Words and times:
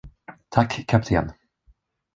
Tack, 0.49 0.79
kapten! 0.87 1.33